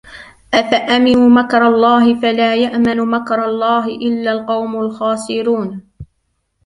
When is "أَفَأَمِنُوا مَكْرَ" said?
0.53-1.67